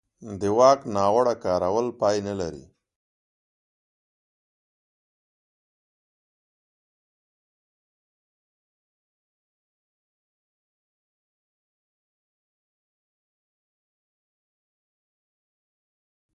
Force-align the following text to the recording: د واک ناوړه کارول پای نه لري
د 0.39 0.41
واک 0.57 0.79
ناوړه 0.95 1.35
کارول 1.45 1.87
پای 1.99 2.17
نه 2.27 2.33
لري 2.39 2.65